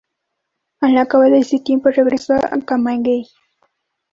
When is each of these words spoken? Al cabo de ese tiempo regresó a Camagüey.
Al 0.79 1.07
cabo 1.07 1.25
de 1.25 1.37
ese 1.37 1.59
tiempo 1.59 1.89
regresó 1.91 2.33
a 2.33 2.59
Camagüey. 2.65 3.27